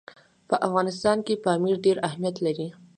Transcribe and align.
په 0.49 0.55
افغانستان 0.67 1.17
کې 1.25 1.41
پامیر 1.45 1.75
ډېر 1.85 1.97
اهمیت 2.07 2.35
لري. 2.45 2.67